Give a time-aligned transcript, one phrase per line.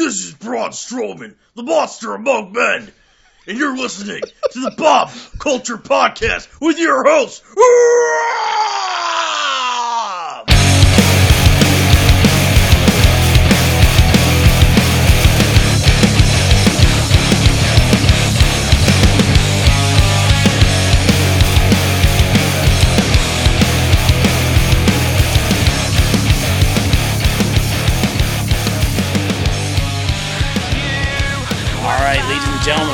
[0.00, 2.90] This is Braun Strowman, the monster among men,
[3.46, 7.44] and you're listening to the Bob Culture Podcast with your host.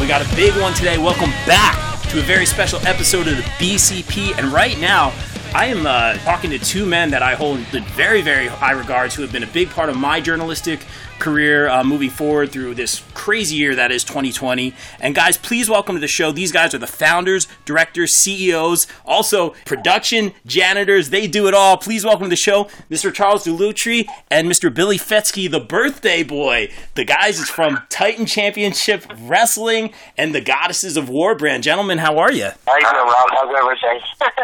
[0.06, 0.98] We got a big one today.
[0.98, 4.38] Welcome back to a very special episode of the BCP.
[4.38, 5.12] And right now,
[5.52, 9.16] I am uh, talking to two men that I hold in very, very high regards
[9.16, 10.86] who have been a big part of my journalistic
[11.18, 14.74] career uh, moving forward through this crazy year that is 2020.
[15.00, 16.32] And guys, please welcome to the show.
[16.32, 21.10] These guys are the founders, directors, CEOs, also production, janitors.
[21.10, 21.76] They do it all.
[21.76, 23.12] Please welcome to the show Mr.
[23.12, 24.72] Charles Delutri and Mr.
[24.72, 26.70] Billy Fetzke, the birthday boy.
[26.94, 31.62] The guys is from Titan Championship Wrestling and the Goddesses of War brand.
[31.62, 32.50] Gentlemen, how are you?
[32.66, 33.30] How you doing, Rob?
[33.30, 34.00] How's everything?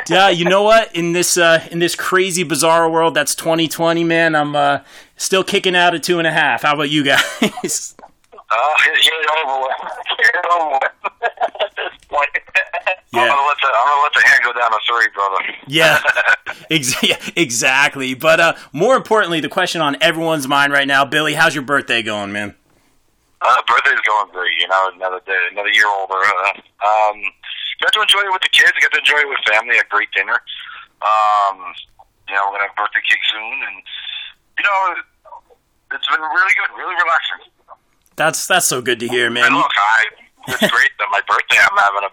[0.08, 0.94] Yeah, you know what?
[0.96, 4.80] In this uh, in this crazy bizarre world that's 2020, man, I'm uh,
[5.22, 6.62] still kicking out at two and a half.
[6.62, 7.94] How about you guys?
[8.54, 9.72] Oh, get it over with.
[10.18, 10.82] Get it over with.
[11.62, 12.28] At this point.
[13.10, 13.22] Yeah.
[13.22, 15.40] I'm gonna let the I'm gonna let the hand go down to three, brother.
[15.68, 16.02] yeah,
[16.70, 18.12] ex- yeah, exactly.
[18.12, 22.02] But uh, more importantly, the question on everyone's mind right now, Billy, how's your birthday
[22.02, 22.54] going, man?
[23.40, 24.52] Uh, birthday's going great.
[24.60, 26.20] You know, another day, another year older.
[26.20, 27.22] Uh, um,
[27.80, 28.72] got to enjoy it with the kids.
[28.82, 29.78] Got to enjoy it with family.
[29.78, 30.36] A great dinner.
[31.00, 31.72] Um,
[32.28, 33.76] you know, we're gonna have birthday cake soon, and
[34.58, 34.94] you know,
[35.94, 37.52] it's been really good, really relaxing.
[38.16, 39.46] That's that's so good to hear, man.
[39.46, 40.04] And look, I
[40.48, 41.58] it's great that my birthday.
[41.58, 42.12] I'm having a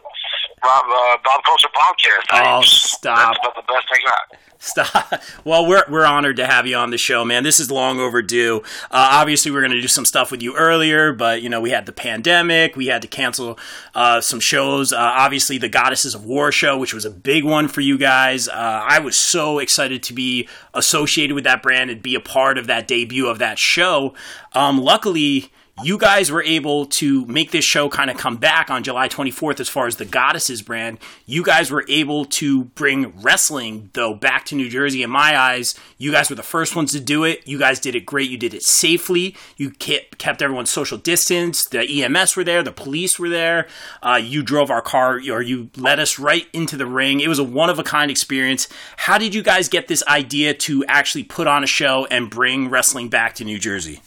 [0.66, 2.26] Rob uh, Bob Culture podcast.
[2.32, 3.18] I- Oh, stop.
[3.18, 5.22] That's about the best thing I Stop.
[5.46, 7.44] Well, we're we're honored to have you on the show, man.
[7.44, 8.58] This is long overdue.
[8.92, 11.70] Uh, obviously, we're going to do some stuff with you earlier, but you know, we
[11.70, 12.76] had the pandemic.
[12.76, 13.58] We had to cancel
[13.96, 14.92] uh, some shows.
[14.92, 18.50] Uh, obviously, the Goddesses of War show, which was a big one for you guys.
[18.50, 18.54] Uh,
[18.86, 22.68] I was so excited to be associated with that brand and be a part of
[22.68, 24.14] that debut of that show.
[24.52, 25.54] Um, luckily.
[25.82, 29.62] You guys were able to make this show kind of come back on July 24th
[29.62, 30.98] as far as the Goddesses brand.
[31.26, 35.04] You guys were able to bring wrestling, though, back to New Jersey.
[35.04, 37.48] In my eyes, you guys were the first ones to do it.
[37.48, 38.30] You guys did it great.
[38.30, 39.38] You did it safely.
[39.56, 41.64] You kept, everyone's social distance.
[41.64, 42.62] The EMS were there.
[42.62, 43.66] The police were there.
[44.04, 47.22] Uh, you drove our car, or you led us right into the ring.
[47.22, 48.68] It was a one of a kind experience.
[48.98, 52.70] How did you guys get this idea to actually put on a show and bring
[52.70, 54.02] wrestling back to New Jersey?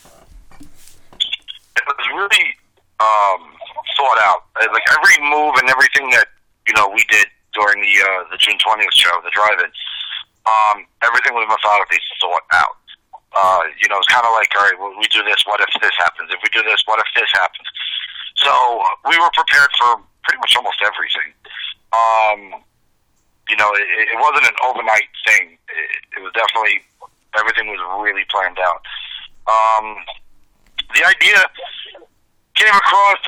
[1.77, 2.47] It was really
[3.01, 3.41] um,
[3.97, 4.47] thought out.
[4.59, 6.29] Like every move and everything that
[6.69, 9.71] you know we did during the uh, the June twentieth show, the drive-in,
[10.47, 12.77] um, everything was methodically thought out.
[13.33, 15.41] Uh, you know, it's kind of like, all right, well, we do this.
[15.49, 16.29] What if this happens?
[16.29, 17.65] If we do this, what if this happens?
[18.37, 18.53] So
[19.09, 21.33] we were prepared for pretty much almost everything.
[21.97, 22.61] Um,
[23.49, 25.57] you know, it, it wasn't an overnight thing.
[25.57, 26.85] It, it was definitely
[27.39, 28.83] everything was really planned out.
[29.49, 29.97] Um,
[30.95, 31.39] the idea
[32.55, 33.19] came across.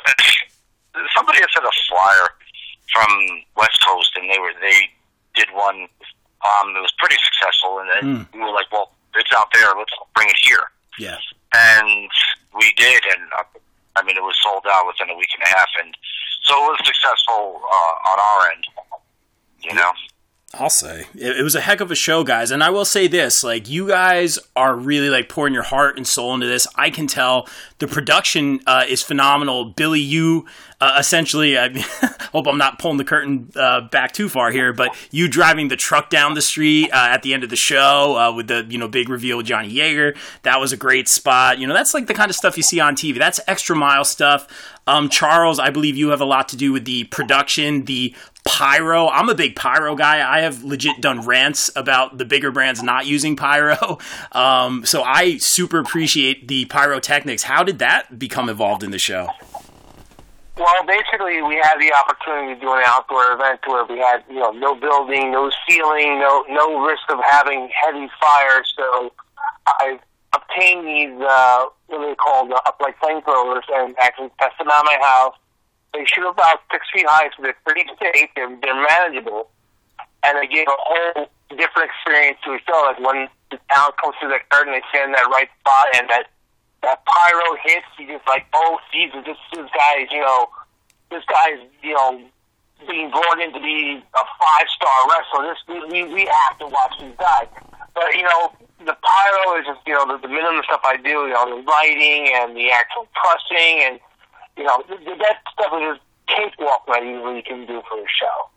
[1.16, 2.28] Somebody had sent a flyer
[2.92, 3.10] from
[3.56, 4.90] West Coast, and they were they
[5.34, 5.88] did one.
[6.44, 9.68] Um, it was pretty successful, and then we were like, "Well, it's out there.
[9.76, 11.18] Let's bring it here." Yeah.
[11.54, 12.10] And
[12.54, 13.44] we did, and uh,
[13.96, 15.96] I mean, it was sold out within a week and a half, and
[16.44, 18.64] so it was successful uh, on our end.
[19.62, 19.92] You know.
[20.58, 22.50] I'll say it, it was a heck of a show, guys.
[22.50, 26.06] And I will say this: like you guys are really like pouring your heart and
[26.06, 26.66] soul into this.
[26.76, 27.48] I can tell
[27.78, 29.66] the production uh, is phenomenal.
[29.66, 30.46] Billy, you
[30.80, 31.70] uh, essentially, I
[32.32, 35.76] hope I'm not pulling the curtain uh, back too far here, but you driving the
[35.76, 38.76] truck down the street uh, at the end of the show uh, with the you
[38.76, 40.16] know big reveal with Johnny Yeager.
[40.42, 41.58] That was a great spot.
[41.58, 43.18] You know, that's like the kind of stuff you see on TV.
[43.18, 44.46] That's extra mile stuff.
[44.86, 49.08] Um, Charles, I believe you have a lot to do with the production, the pyro.
[49.08, 50.28] I'm a big pyro guy.
[50.28, 53.98] I have legit done rants about the bigger brands not using pyro.
[54.32, 57.44] Um, so I super appreciate the pyrotechnics.
[57.44, 59.28] How did that become involved in the show?
[60.56, 64.38] Well, basically, we had the opportunity to do an outdoor event where we had, you
[64.38, 68.62] know, no building, no ceiling, no no risk of having heavy fire.
[68.76, 69.12] So
[69.66, 69.98] I
[70.34, 74.84] obtained these, uh, what are they called, uh, upright flamethrowers, and actually tested them of
[74.84, 75.34] my house.
[75.94, 78.28] They shoot about six feet high, so they're pretty safe.
[78.34, 79.48] They're, they're manageable,
[80.26, 82.78] and they give a whole different experience to a show.
[82.90, 86.10] Like when the town comes through the curtain, they stand in that right spot, and
[86.10, 86.26] that
[86.82, 90.50] that pyro hits, you just like, oh, Jesus, this this guy's, you know,
[91.10, 92.20] this guy's, you know,
[92.86, 95.54] being brought in to be a five star wrestler.
[95.54, 95.60] This
[95.94, 97.48] we we have to watch this guy.
[97.94, 98.52] But you know,
[98.84, 101.30] the pyro is just you know the, the minimum stuff I do.
[101.30, 104.00] You know, the lighting and the actual pressing, and
[104.56, 108.50] you know that stuff is just cakewalk that I usually can do for a show.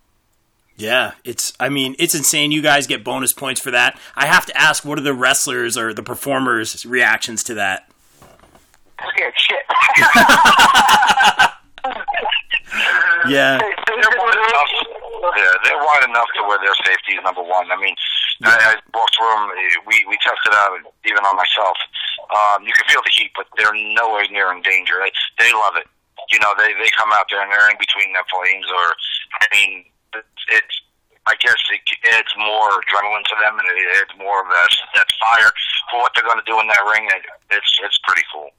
[0.76, 1.54] Yeah, it's.
[1.60, 2.52] I mean, it's insane.
[2.52, 4.00] You guys get bonus points for that.
[4.16, 7.90] I have to ask, what are the wrestlers or the performers' reactions to that?
[9.00, 9.66] Scared shit.
[13.28, 14.72] Yeah, they're wide enough.
[15.36, 17.68] Yeah, they're wide enough to where their safety is number one.
[17.72, 17.96] I mean,
[18.44, 19.52] I, I walked through them.
[19.86, 20.72] We we tested out
[21.06, 21.76] even on myself.
[22.28, 25.00] Um, you can feel the heat, but they're nowhere near in danger.
[25.00, 25.88] They they love it.
[26.32, 28.86] You know, they they come out there and they're in between their flames, or
[29.42, 29.86] I mean,
[30.16, 30.44] it's.
[30.50, 30.76] it's
[31.30, 31.82] I guess it
[32.14, 35.52] adds more adrenaline to them, and it adds more of that that fire
[35.92, 37.10] for what they're going to do in that ring.
[37.52, 38.50] It's it's pretty cool.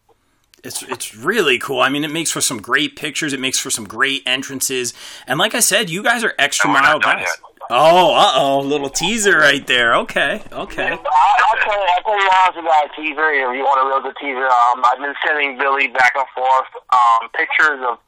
[0.62, 1.80] It's it's really cool.
[1.80, 3.32] I mean, it makes for some great pictures.
[3.32, 4.92] It makes for some great entrances.
[5.26, 7.20] And like I said, you guys are extra mile guys.
[7.20, 7.38] yet.
[7.70, 9.94] Oh, uh oh, little teaser right there.
[9.96, 10.88] Okay, okay.
[10.88, 13.28] I'll, I'll tell you, I'll tell you honestly about a teaser.
[13.28, 16.72] If you want a real good teaser, um, I've been sending Billy back and forth
[16.88, 18.00] um, pictures of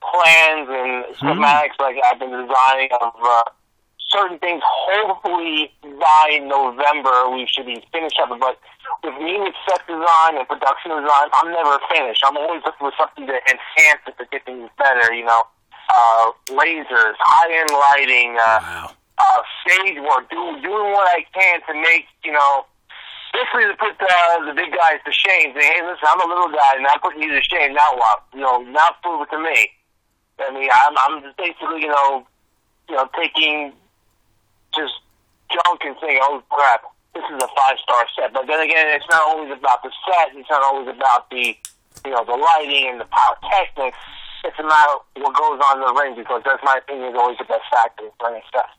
[0.00, 3.44] plans and schematics like I've been designing of uh,
[4.08, 4.62] certain things.
[4.64, 8.32] Hopefully by November we should be finished up.
[8.40, 8.56] But
[9.04, 12.24] with me with set design and production design, I'm never finished.
[12.24, 15.12] I'm always looking for something to enhance it to get things better.
[15.12, 15.44] You know,
[15.90, 18.36] uh, lasers, high end lighting.
[18.38, 18.90] Uh, Wow.
[19.18, 22.66] uh, stage work, do, doing what I can to make, you know,
[23.32, 25.54] basically to put uh, the big guys to shame.
[25.54, 27.74] Say, hey, listen, I'm a little guy, and I'm putting you to shame.
[27.74, 28.24] Now what?
[28.34, 29.70] You know, not prove it to me.
[30.42, 32.26] I mean, I'm, I'm just basically, you know,
[32.88, 33.72] you know, taking
[34.74, 34.94] just
[35.50, 36.82] junk and saying, oh crap,
[37.14, 38.32] this is a five star set.
[38.34, 40.34] But then again, it's not always about the set.
[40.34, 41.54] It's not always about the,
[42.04, 43.96] you know, the lighting and the pyrotechnics.
[44.44, 47.44] It's about what goes on in the ring because that's my opinion is always the
[47.44, 48.70] best factor any stuff.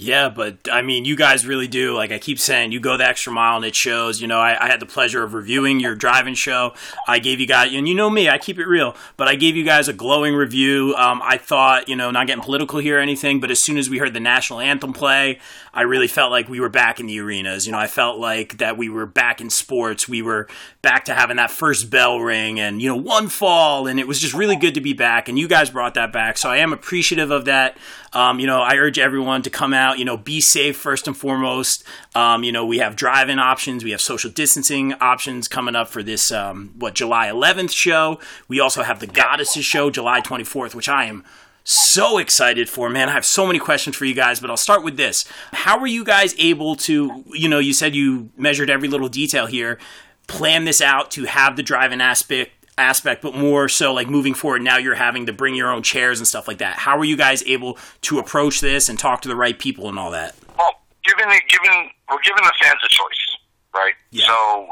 [0.00, 1.96] Yeah, but I mean, you guys really do.
[1.96, 4.20] Like I keep saying, you go the extra mile, and it shows.
[4.20, 6.74] You know, I, I had the pleasure of reviewing your drive-in show.
[7.08, 8.94] I gave you guys, and you know me, I keep it real.
[9.16, 10.94] But I gave you guys a glowing review.
[10.96, 13.90] Um, I thought, you know, not getting political here or anything, but as soon as
[13.90, 15.40] we heard the national anthem play,
[15.72, 17.66] I really felt like we were back in the arenas.
[17.66, 20.08] You know, I felt like that we were back in sports.
[20.08, 20.48] We were
[20.82, 24.20] back to having that first bell ring, and you know, one fall, and it was
[24.20, 25.28] just really good to be back.
[25.28, 27.76] And you guys brought that back, so I am appreciative of that.
[28.12, 29.98] Um, you know, I urge everyone to come out.
[29.98, 31.84] You know, be safe first and foremost.
[32.14, 36.02] Um, you know, we have drive-in options, we have social distancing options coming up for
[36.02, 38.18] this um, what July 11th show.
[38.48, 41.24] We also have the Goddesses show July 24th, which I am
[41.68, 43.08] so excited for, man.
[43.08, 45.26] I have so many questions for you guys, but I'll start with this.
[45.52, 49.46] How were you guys able to, you know, you said you measured every little detail
[49.46, 49.78] here,
[50.26, 54.62] plan this out to have the drive-in aspect aspect, but more so like moving forward
[54.62, 56.76] now you're having to bring your own chairs and stuff like that.
[56.76, 59.98] How were you guys able to approach this and talk to the right people and
[59.98, 60.36] all that?
[60.56, 60.68] Well,
[61.04, 63.36] given the, given we're giving the fans a choice,
[63.74, 63.94] right?
[64.12, 64.26] Yeah.
[64.26, 64.68] So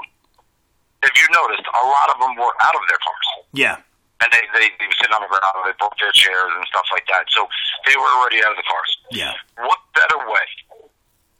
[1.02, 3.76] if you noticed, a lot of them were out of their cars, Yeah.
[4.24, 6.64] And they they, they were sitting on the ground, and they broke their chairs and
[6.68, 7.28] stuff like that.
[7.32, 7.44] So
[7.84, 8.90] they were already out of the cars.
[9.12, 9.34] Yeah.
[9.60, 10.46] What better way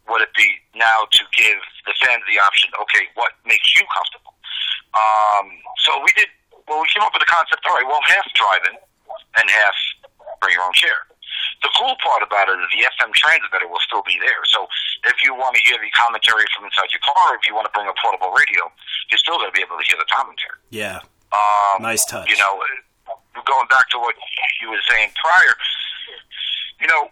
[0.07, 0.47] would it be
[0.77, 1.59] now to give
[1.89, 2.71] the fans the option?
[2.87, 4.33] Okay, what makes you comfortable?
[4.95, 5.45] Um,
[5.83, 6.29] so we did.
[6.67, 7.63] Well, we came up with the concept.
[7.63, 8.77] All right, well, half driving
[9.39, 9.77] and half
[10.43, 11.07] bring your own chair.
[11.65, 14.41] The cool part about it is the FM transmitter will still be there.
[14.53, 14.69] So
[15.09, 17.65] if you want to hear the commentary from inside your car, or if you want
[17.65, 18.69] to bring a portable radio,
[19.09, 20.61] you're still going to be able to hear the commentary.
[20.69, 21.01] Yeah.
[21.31, 22.29] Um, Nice touch.
[22.29, 22.59] You know,
[23.43, 24.15] going back to what
[24.61, 25.53] you were saying prior,
[26.79, 27.11] you know,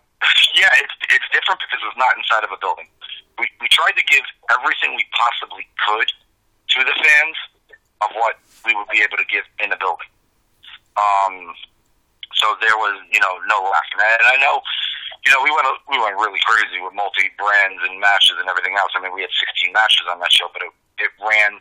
[0.55, 2.88] yeah, it's it's different because it's not inside of a building.
[3.38, 4.24] We we tried to give
[4.55, 7.38] everything we possibly could to the fans
[8.01, 10.10] of what we would be able to give in the building.
[10.95, 11.53] Um,
[12.36, 13.88] so there was, you know, no lack.
[13.95, 14.60] And I, and I know,
[15.24, 18.75] you know, we went we went really crazy with multi brands and matches and everything
[18.79, 18.91] else.
[18.95, 21.60] I mean, we had 16 matches on that show, but it it ran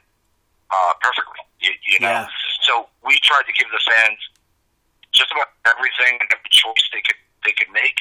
[0.71, 1.43] uh, perfectly.
[1.61, 2.29] You, you know, Yeah.
[2.65, 4.19] So we tried to give the fans
[5.13, 8.01] just about everything and every choice they could they could make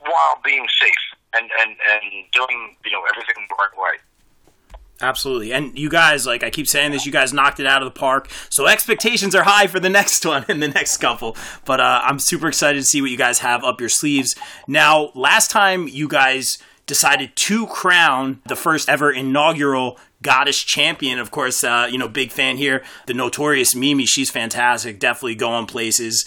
[0.00, 1.04] while being safe
[1.34, 3.98] and and and doing you know everything the right way.
[5.00, 5.52] Absolutely.
[5.52, 7.98] And you guys, like I keep saying this, you guys knocked it out of the
[7.98, 8.30] park.
[8.50, 11.36] So expectations are high for the next one and the next couple.
[11.64, 14.36] But uh, I'm super excited to see what you guys have up your sleeves.
[14.68, 21.18] Now, last time you guys decided to crown the first ever inaugural goddess champion.
[21.18, 22.82] Of course, uh, you know, big fan here.
[23.06, 24.98] The notorious Mimi, she's fantastic.
[24.98, 26.24] Definitely going places.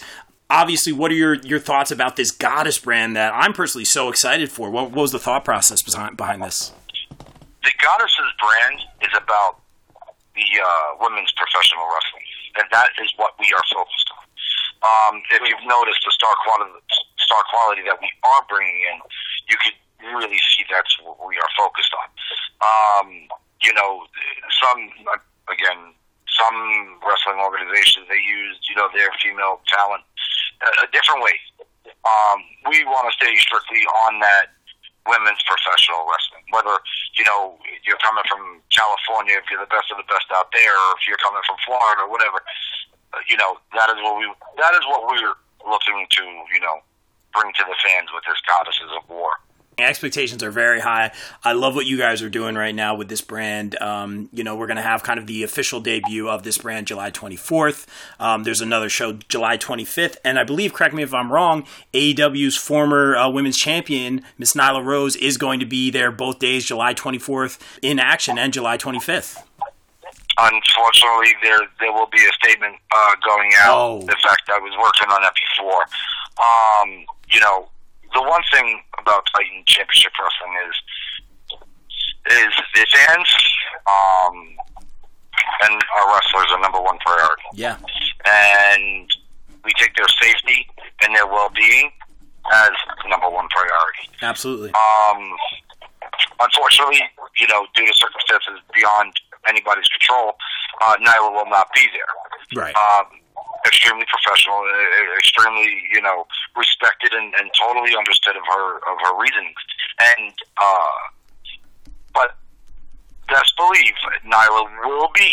[0.48, 4.52] Obviously, what are your, your thoughts about this goddess brand that I'm personally so excited
[4.52, 4.70] for?
[4.70, 6.72] What, what was the thought process behind, behind this?
[7.66, 9.58] The Goddesses brand is about
[10.38, 12.28] the uh, women's professional wrestling,
[12.62, 14.22] and that is what we are focused on.
[14.86, 16.78] Um, if you've noticed the star quality,
[17.18, 18.96] star quality that we are bringing in,
[19.50, 19.74] you could
[20.14, 22.06] really see that's what we are focused on.
[22.62, 23.08] Um,
[23.62, 24.04] you know,
[24.60, 24.80] some
[25.48, 25.94] again,
[26.26, 26.58] some
[27.00, 30.04] wrestling organizations they use you know their female talent
[30.62, 31.36] a, a different way.
[31.86, 32.38] Um,
[32.70, 34.56] we want to stay strictly on that
[35.06, 36.44] women's professional wrestling.
[36.50, 36.74] Whether
[37.16, 40.74] you know you're coming from California, if you're the best of the best out there,
[40.74, 42.42] or if you're coming from Florida or whatever,
[43.14, 44.26] uh, you know that is what we
[44.58, 45.36] that is what we're
[45.66, 46.22] looking to
[46.52, 46.82] you know
[47.34, 49.30] bring to the fans with this goddesses of war.
[49.78, 51.12] Expectations are very high.
[51.44, 53.78] I love what you guys are doing right now with this brand.
[53.82, 56.86] Um, you know, we're going to have kind of the official debut of this brand
[56.86, 57.84] July 24th.
[58.18, 60.16] Um, there's another show July 25th.
[60.24, 64.82] And I believe, correct me if I'm wrong, AEW's former uh, women's champion, Miss Nyla
[64.82, 69.42] Rose, is going to be there both days, July 24th in action and July 25th.
[70.38, 73.78] Unfortunately, there there will be a statement uh, going out.
[73.78, 74.00] Oh.
[74.00, 75.82] In fact, I was working on that before.
[76.38, 77.68] Um, you know,
[78.14, 80.76] the one thing about Titan Championship Wrestling is
[82.26, 83.30] is the fans
[83.86, 84.34] um,
[85.62, 87.76] and our wrestlers are number one priority, Yeah.
[88.26, 89.06] and
[89.64, 90.66] we take their safety
[91.04, 91.90] and their well being
[92.52, 92.70] as
[93.08, 94.10] number one priority.
[94.22, 94.70] Absolutely.
[94.74, 95.36] Um,
[96.40, 97.00] unfortunately,
[97.38, 99.12] you know, due to circumstances beyond
[99.46, 100.32] anybody's control,
[100.84, 102.60] uh, Nyla will not be there.
[102.60, 102.74] Right.
[102.74, 103.06] Um,
[103.66, 104.62] extremely professional,
[105.18, 109.60] extremely, you know, respected and, and totally understood of her of her reasonings.
[110.00, 110.98] And uh,
[112.14, 112.38] but
[113.28, 115.30] best believe Nyla will be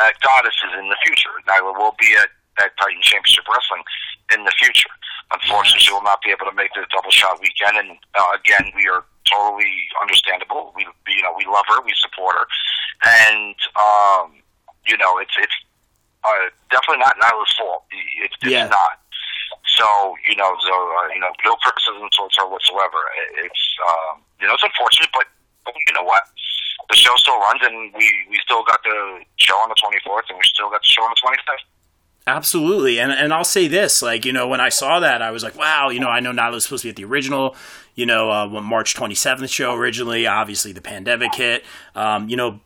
[0.00, 1.34] at Goddesses in the future.
[1.48, 2.30] Nyla will be at,
[2.62, 3.84] at Titan Championship Wrestling
[4.34, 4.90] in the future.
[5.32, 7.76] Unfortunately, she will not be able to make this double shot weekend.
[7.76, 10.72] And uh, again, we are totally understandable.
[10.76, 12.46] We, you know, we love her, we support her,
[13.04, 14.38] and um,
[14.86, 15.58] you know, it's it's
[16.26, 17.84] uh, definitely not Nyla's fault.
[18.22, 18.66] It's, it's Yeah.
[18.68, 18.98] not.
[19.78, 19.86] So
[20.28, 22.98] you know, so uh, you know, no criticism towards her whatsoever.
[23.38, 25.26] It's um, you know, it's unfortunate, but
[25.86, 26.22] you know what?
[26.90, 30.24] The show still runs, and we we still got the show on the twenty fourth,
[30.28, 31.66] and we still got the show on the twenty fifth.
[32.26, 35.42] Absolutely, and and I'll say this, like you know, when I saw that, I was
[35.44, 37.54] like, wow, you know, I know Nyla was supposed to be at the original,
[37.96, 40.26] you know, uh, March twenty seventh show originally.
[40.26, 41.64] Obviously, the pandemic hit.
[41.94, 42.60] Um, you know,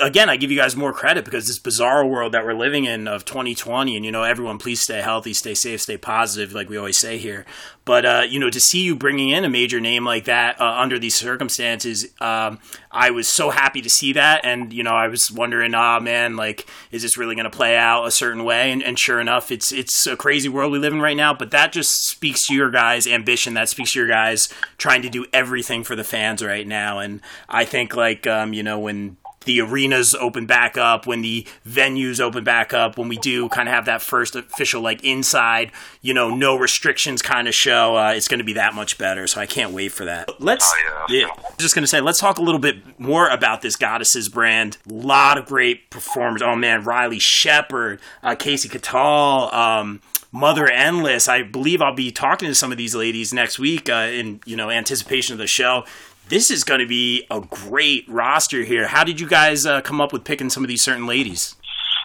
[0.00, 3.06] again, I give you guys more credit because this bizarre world that we're living in
[3.06, 6.70] of twenty twenty, and you know, everyone, please stay healthy, stay safe, stay positive, like
[6.70, 7.44] we always say here.
[7.84, 10.64] But uh, you know, to see you bringing in a major name like that uh,
[10.64, 12.58] under these circumstances, um,
[12.90, 16.36] I was so happy to see that, and you know, I was wondering, ah, man,
[16.36, 18.72] like, is this really going to play out a certain way?
[18.72, 21.34] And, and sure enough, it's it's a crazy world we live in right now.
[21.34, 23.54] But that just speaks to your guys' ambition.
[23.54, 24.48] That speaks to your guys
[24.80, 26.98] trying to do everything for the fans right now.
[26.98, 31.46] And I think, like, um, you know, when the arenas open back up, when the
[31.66, 35.72] venues open back up, when we do kind of have that first official like inside,
[36.02, 39.26] you know, no restrictions kind of show, uh, it's going to be that much better.
[39.26, 40.28] So I can't wait for that.
[40.42, 41.20] Let's, Oh, yeah.
[41.26, 44.76] yeah, just going to say, let's talk a little bit more about this Goddesses brand.
[44.88, 46.42] A lot of great performers.
[46.42, 51.28] Oh man, Riley Shepard, uh, Casey Catal, um, Mother Endless.
[51.28, 54.56] I believe I'll be talking to some of these ladies next week uh, in you
[54.56, 55.84] know anticipation of the show.
[56.28, 58.86] This is going to be a great roster here.
[58.86, 61.56] How did you guys uh, come up with picking some of these certain ladies?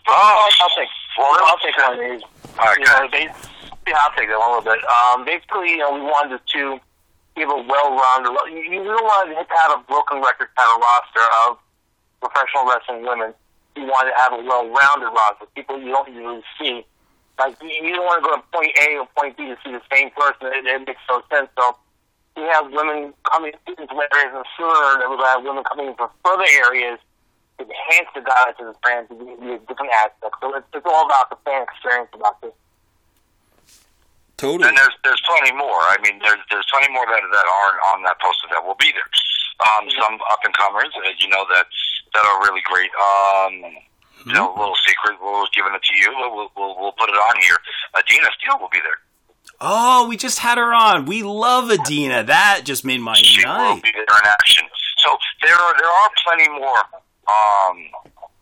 [0.07, 0.89] Oh, I'll, I'll take.
[1.17, 2.21] Well, I'll take one of these.
[2.57, 3.23] All right, You know, they,
[3.87, 4.81] yeah, I'll take that one a little bit.
[4.81, 6.79] Um, basically, you know, we wanted to
[7.35, 8.33] give a well-rounded.
[8.49, 11.57] You, you don't want to have a broken record kind of roster of
[12.19, 13.33] professional wrestling women.
[13.75, 16.85] You want to have a well-rounded roster, people you don't usually see.
[17.37, 19.71] Like you you don't want to go to point A or point B to see
[19.71, 20.55] the same person.
[20.55, 21.49] It, it makes no sense.
[21.59, 21.75] So
[22.35, 25.95] we have women coming into areas, and sooner that we're going to have women coming
[25.95, 26.99] from further areas
[27.59, 30.35] to enhance the goddesses brand to be, be different aspect.
[30.39, 32.55] So it's, it's all about the fan experience about this.
[34.35, 34.67] Totally.
[34.67, 35.79] And there's there's plenty more.
[35.91, 38.91] I mean, there's there's plenty more that that aren't on that poster that will be
[38.91, 39.07] there.
[39.55, 41.67] Um, some up and comers, uh, you know, that
[42.11, 42.91] that are really great.
[42.99, 43.79] Um,
[44.25, 46.09] you know, a little secret, we'll giving it to you.
[46.17, 47.57] We'll, we'll we'll put it on here.
[47.97, 48.99] Adina Steele will be there.
[49.61, 51.05] Oh, we just had her on.
[51.05, 52.23] We love Adina.
[52.23, 53.83] That just made my She will night.
[53.83, 54.65] be there in action.
[55.05, 55.15] So
[55.45, 56.81] there are there are plenty more
[57.29, 57.77] um,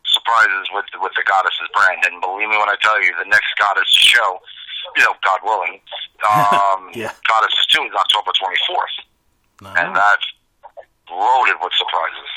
[0.08, 2.02] surprises with with the Goddesses brand.
[2.08, 4.40] And believe me when I tell you, the next Goddess show,
[4.98, 5.80] you know, God willing,
[6.32, 7.12] um, Yeah.
[7.28, 8.96] Goddesses two is October twenty fourth,
[9.78, 10.28] and that's
[11.12, 12.30] loaded with surprises.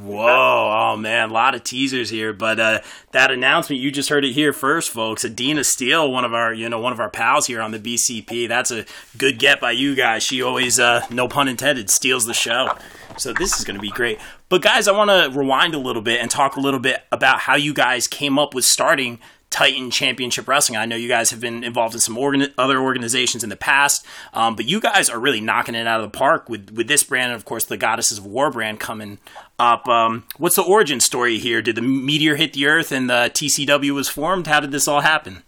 [0.00, 2.80] Whoa, oh man, a lot of teasers here, but uh,
[3.12, 5.26] that announcement you just heard it here first, folks.
[5.26, 8.48] Adina Steele, one of our you know one of our pals here on the BCP.
[8.48, 8.86] That's a
[9.18, 10.22] good get by you guys.
[10.22, 12.76] She always, uh, no pun intended, steals the show.
[13.18, 14.18] So this is going to be great.
[14.48, 17.40] But guys, I want to rewind a little bit and talk a little bit about
[17.40, 19.18] how you guys came up with starting
[19.50, 20.78] Titan Championship Wrestling.
[20.78, 24.06] I know you guys have been involved in some organ- other organizations in the past,
[24.32, 27.02] um, but you guys are really knocking it out of the park with with this
[27.02, 29.18] brand, and of course the Goddesses of War brand coming
[29.60, 29.86] up.
[29.86, 31.62] Um, what's the origin story here?
[31.62, 34.46] Did the meteor hit the Earth and the TCW was formed?
[34.46, 35.42] How did this all happen?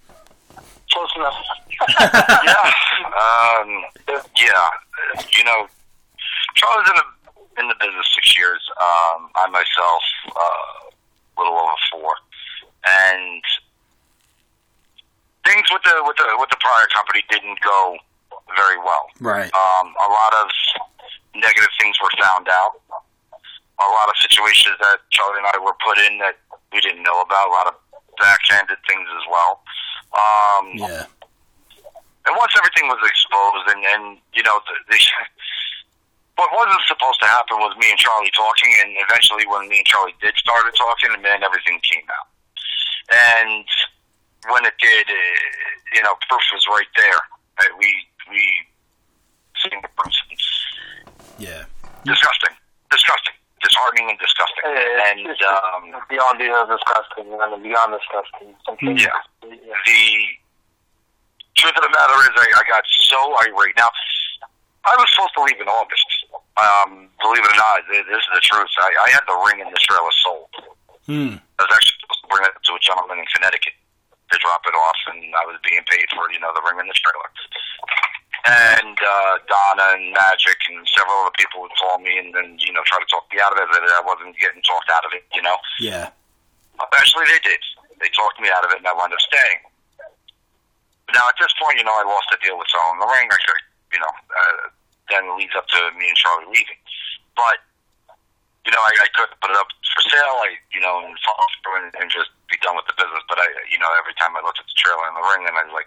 [0.93, 1.35] Close enough.
[1.99, 3.83] yeah, um,
[4.37, 4.67] yeah.
[5.37, 5.67] You know,
[6.55, 8.61] Charlie's in the in the business six years.
[8.77, 12.13] Um, I myself, uh, a little over four,
[12.87, 13.43] and
[15.45, 17.97] things with the with the with the prior company didn't go
[18.57, 19.09] very well.
[19.21, 19.51] Right.
[19.51, 20.49] Um, a lot of
[21.35, 23.02] negative things were found out.
[23.81, 26.37] A lot of situations that Charlie and I were put in that
[26.73, 27.49] we didn't know about.
[27.49, 27.75] A lot of
[28.21, 29.53] backhanded things as well.
[30.13, 31.05] Um, Yeah.
[32.29, 34.05] and once everything was exposed, and, and
[34.37, 34.99] you know, the, the,
[36.37, 39.87] what wasn't supposed to happen was me and Charlie talking, and eventually, when me and
[39.89, 42.29] Charlie did started talking, and then everything came out.
[43.11, 43.67] And
[44.53, 45.17] when it did, uh,
[45.97, 47.21] you know, proof was right there.
[47.59, 47.89] Uh, we
[48.31, 48.41] we
[49.65, 50.15] seen the proof.
[51.39, 51.65] Yeah.
[52.05, 52.55] Disgusting,
[52.91, 54.65] disgusting, disheartening, and disgusting.
[54.67, 58.49] It's- and it's um, beyond the disgusting, and beyond disgusting.
[58.83, 59.09] Yeah.
[59.47, 59.79] yeah.
[59.87, 60.03] the
[61.55, 63.77] truth of the matter is, I, I got so irate.
[63.77, 63.91] Now,
[64.85, 66.09] I was supposed to leave in August.
[66.59, 68.71] Um, believe it or not, this is the truth.
[68.83, 70.51] I, I had the ring in this trailer sold.
[71.07, 71.39] Hmm.
[71.39, 74.75] I was actually supposed to bring it to a gentleman in Connecticut to drop it
[74.75, 77.29] off, and I was being paid for, you know, the ring in this trailer.
[78.43, 82.75] And uh, Donna and Magic and several other people would call me and then, you
[82.75, 83.71] know, try to talk me out of it.
[83.71, 85.55] That I wasn't getting talked out of it, you know.
[85.79, 86.11] Yeah.
[86.75, 87.63] Eventually they did.
[88.03, 89.63] They talked me out of it, and I wound up staying.
[91.15, 93.31] Now, at this point, you know, I lost the deal with selling the ring.
[93.31, 93.63] I could,
[93.95, 94.75] you know, uh,
[95.07, 96.81] then it leads up to me and Charlie leaving.
[97.39, 97.63] But,
[98.67, 101.47] you know, I, I could put it up for sale, I, you know, and follow
[101.63, 103.23] through and, and just be done with the business.
[103.31, 105.55] But I, you know, every time I looked at the trailer and the ring, and
[105.55, 105.87] I was like,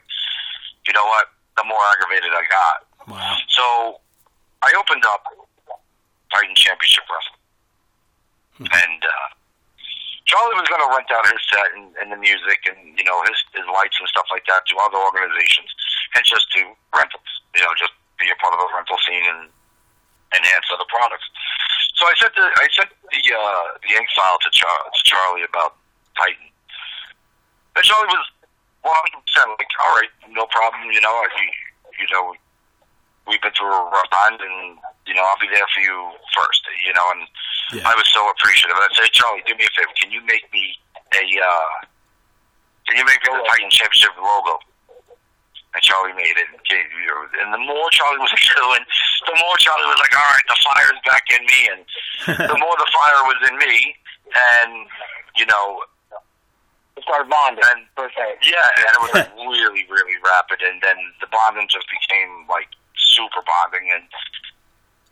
[0.88, 1.36] you know what?
[1.56, 2.78] The more aggravated I got.
[3.08, 3.38] Wow.
[3.48, 3.66] So
[4.64, 5.24] I opened up
[6.34, 9.28] Titan Championship Wrestling, and uh,
[10.26, 13.22] Charlie was going to rent out his set and, and the music and you know
[13.30, 15.70] his his lights and stuff like that to other organizations,
[16.18, 17.32] and just do rentals.
[17.56, 19.48] You know, just be a part of the rental scene and
[20.34, 21.30] enhance other products.
[21.96, 25.46] So I sent the I sent the uh, the ink file to, Char- to Charlie
[25.48, 25.80] about
[26.20, 26.50] Titan,
[27.80, 28.26] and Charlie was
[28.86, 30.86] one hundred percent like, all right, no problem.
[30.94, 31.28] You know, I,
[31.98, 32.38] you know,
[33.26, 34.78] we've been through a rough time, and
[35.10, 36.62] you know, I'll be there for you first.
[36.86, 37.22] You know, and
[37.82, 37.90] Yeah.
[37.90, 38.78] I was so appreciative.
[38.78, 39.94] I said, Charlie, do me a favor.
[39.98, 40.78] Can you make me
[41.18, 41.90] a uh,
[42.86, 44.62] can you make me the Titan Championship logo?
[45.74, 47.12] And Charlie made it and gave you.
[47.44, 48.84] And the more Charlie was doing,
[49.28, 51.82] the more Charlie was like, "All right, the fire's back in me," and
[52.54, 53.76] the more the fire was in me,
[54.62, 54.88] and
[55.36, 55.95] you know, We
[57.04, 58.38] started bonding, And- per se.
[58.44, 62.70] yeah, and it was like really, really rapid, and then the bonding just became like
[62.96, 64.08] super bonding, and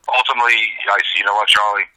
[0.07, 1.87] ultimately, I said, you know what, Charlie,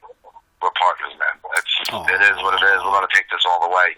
[0.63, 1.37] we're partners, man.
[1.59, 2.07] It's Aw.
[2.11, 2.83] it is what it is.
[2.83, 3.95] We're gonna take this all the way,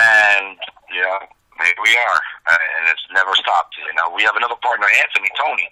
[0.00, 0.56] and
[0.88, 1.18] you know,
[1.60, 3.76] here we are, uh, and it's never stopped.
[3.76, 5.68] You know, we have another partner, Anthony Tony,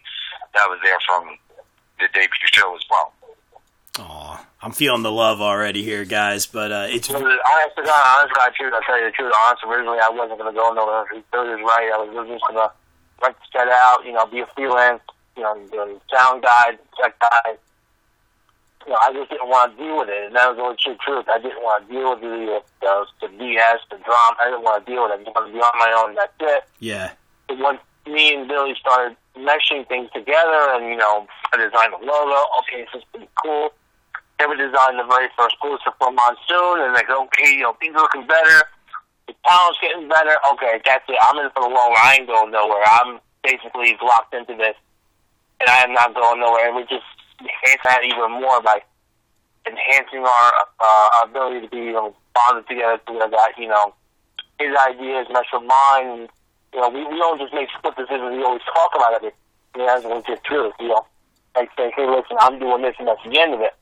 [0.53, 1.39] that was there from
[1.99, 3.15] the debut show as well.
[3.99, 6.47] Aw, I'm feeling the love already here, guys.
[6.47, 9.33] But uh, it's Honest to God, honest to I'll tell you the truth.
[9.47, 11.07] Honest, originally I wasn't going to go nowhere.
[11.13, 11.91] He Billy was right.
[11.93, 12.73] I was just going to
[13.21, 15.03] the set out, you know, be a freelance,
[15.37, 17.57] you know, the sound guy, tech guy.
[18.87, 20.77] You know, I just didn't want to deal with it, and that was the only
[20.79, 21.27] true truth.
[21.33, 24.37] I didn't want to deal with the, the, the BS, the drama.
[24.39, 25.21] I didn't want to deal with it.
[25.21, 26.15] I just wanted to be on my own.
[26.15, 26.63] That's it.
[26.79, 27.13] yeah,
[27.49, 32.07] But once me and Billy started meshing things together, and you know, I designed the
[32.07, 32.47] logo.
[32.63, 33.73] Okay, this is pretty cool.
[34.39, 37.97] Then we designed the very first booster for Monsoon, and like, okay, you know, things
[37.97, 38.69] are looking better.
[39.27, 40.37] The talent's getting better.
[40.53, 41.17] Okay, that's it.
[41.25, 42.05] I'm in for the long run.
[42.05, 42.85] I ain't going nowhere.
[43.01, 44.77] I'm basically locked into this,
[45.61, 46.69] and I am not going nowhere.
[46.69, 47.09] And we just
[47.41, 48.85] enhance that even more by
[49.67, 53.95] enhancing our uh, ability to be you know, bonded together to where that you know
[54.59, 56.29] his ideas mesh with mine.
[56.73, 58.37] You know, we, we don't just make split decisions.
[58.37, 59.35] We always talk about it.
[59.75, 60.75] You know, that's the truth.
[60.81, 61.07] You know,
[61.55, 63.75] like say, hey, listen, I'm doing this, and that's the end of it.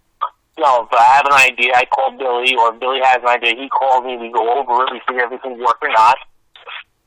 [0.57, 3.69] You but I have an idea, I call Billy, or Billy has an idea, he
[3.69, 4.17] calls me.
[4.17, 4.93] We go over it.
[4.93, 6.17] We see if everything's work or not.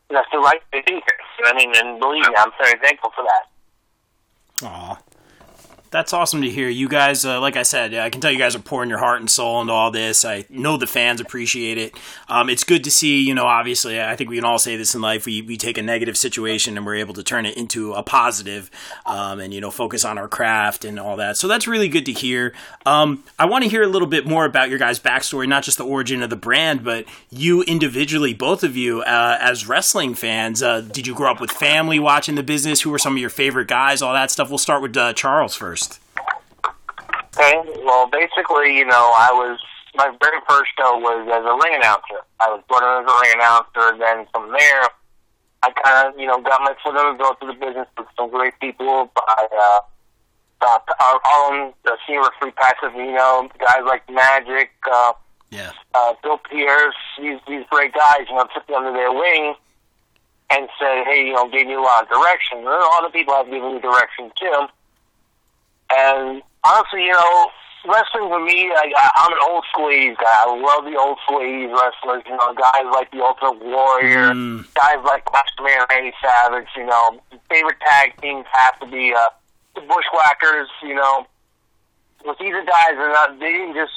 [0.09, 1.01] That's the right thing
[1.45, 1.71] I mean?
[1.75, 4.67] And believe me, I'm very thankful for that.
[4.67, 4.97] Aw.
[5.89, 6.67] That's awesome to hear.
[6.67, 9.21] You guys, uh, like I said, I can tell you guys are pouring your heart
[9.21, 10.25] and soul into all this.
[10.25, 11.95] I know the fans appreciate it.
[12.27, 14.93] Um, it's good to see, you know, obviously, I think we can all say this
[14.93, 15.25] in life.
[15.25, 18.69] We, we take a negative situation and we're able to turn it into a positive,
[19.05, 21.37] um, and, you know, focus on our craft and all that.
[21.37, 22.53] So that's really good to hear.
[22.85, 25.77] Um, I want to hear a little bit more about your guys' backstory, not just
[25.77, 30.61] the origin of the brand, but you individually, both of you, uh, as wrestling fans.
[30.61, 32.81] Uh, did you grow up with family watching the business?
[32.81, 34.01] Who were some of your favorite guys?
[34.01, 34.49] All that stuff.
[34.49, 35.77] We'll start with uh, Charles first.
[37.37, 37.61] Okay.
[37.85, 39.59] Well, basically, you know, I was
[39.95, 42.25] my very first show was as a ring announcer.
[42.39, 44.83] I was brought in as a ring announcer, and then from there,
[45.63, 48.07] I kind of, you know, got my foot in the door to the business with
[48.17, 49.09] some great people.
[49.13, 49.79] By uh,
[50.61, 55.13] uh, our own the senior referee Pat Savino, guys like Magic, uh,
[55.49, 55.71] Yeah.
[55.93, 59.53] uh, Bill Pierce, these these great guys, you know, took me under their wing
[60.49, 62.59] and said, hey, you know, gave me a lot of direction.
[62.59, 64.67] And a lot of people have given me direction too.
[65.91, 67.51] And honestly, you know,
[67.85, 70.35] wrestling for me, I, I, I'm an old school 80s guy.
[70.41, 74.73] I love the old school 80s wrestlers, you know, guys like the Ultimate Warrior, Mm.
[74.73, 79.27] guys like Macho Man Randy Savage, you know, favorite tag teams have to be uh,
[79.75, 81.27] the Bushwhackers, you know.
[82.25, 83.93] But these guys are not, they didn't just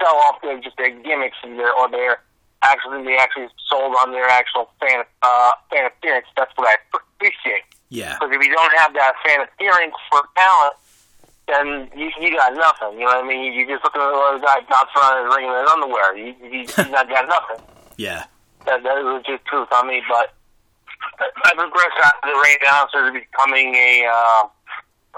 [0.00, 2.18] sell off their just their gimmicks and their or their
[2.64, 6.26] actually they actually sold on their actual fan uh fan appearance.
[6.36, 7.62] That's what I appreciate.
[7.90, 8.16] Yeah.
[8.18, 10.74] Because if you don't have that fan appearance for talent,
[11.50, 12.98] then you you got nothing.
[12.98, 13.44] You know what I mean?
[13.44, 16.16] You, you just look at a guy in the ring in his underwear.
[16.16, 17.66] You you, you not got nothing.
[18.00, 18.24] Yeah.
[18.64, 20.00] That was just truth on me.
[20.08, 20.32] But
[21.20, 24.48] I progressed out of the ring announcer to becoming a uh,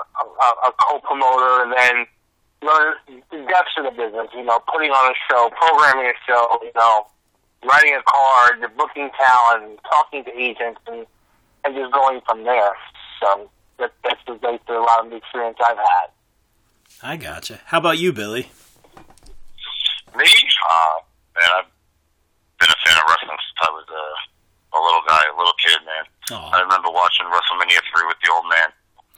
[0.03, 1.95] a, a, a co-promoter, and then
[2.59, 4.35] learn the depths of the business.
[4.35, 6.59] You know, putting on a show, programming a show.
[6.62, 7.07] You know,
[7.62, 11.07] writing a card, booking talent, talking to agents, and
[11.64, 12.75] and just going from there.
[13.21, 16.11] So that, that's the basically a lot of the experience I've had.
[17.03, 17.61] I gotcha.
[17.67, 18.47] How about you, Billy?
[20.15, 20.97] Me, uh,
[21.35, 21.71] man, I've
[22.61, 24.05] been a fan of wrestling since I was a,
[24.77, 26.05] a little guy, a little kid, man.
[26.31, 28.69] Oh, I remember watching WrestleMania 3 with the old man,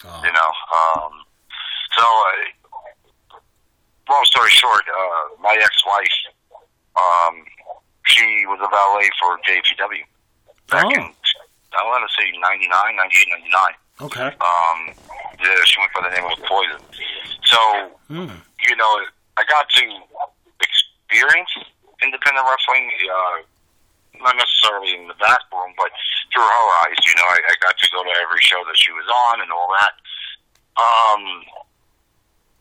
[0.07, 0.23] oh.
[0.25, 0.51] you know.
[0.73, 1.13] Um,
[1.99, 3.37] so, uh,
[4.09, 6.17] long story short, uh, my ex-wife,
[6.97, 7.45] um,
[8.07, 10.05] she was a valet for JPW
[10.71, 10.91] back Oh.
[10.95, 11.13] in,
[11.77, 13.75] I want to say 99, 98, 99.
[14.09, 14.29] okay.
[14.41, 14.79] Um,
[15.43, 16.81] yeah, she went by the name of Poison.
[17.55, 17.63] So,
[18.11, 18.35] Hmm.
[18.67, 18.93] you know,
[19.39, 19.85] I got to
[20.61, 21.51] experience
[22.03, 23.37] independent wrestling, uh,
[24.21, 25.91] not necessarily in the back room, but
[26.33, 26.99] through her eyes.
[27.07, 29.51] You know, I, I got to go to every show that she was on and
[29.53, 29.95] all that.
[30.75, 31.23] Um,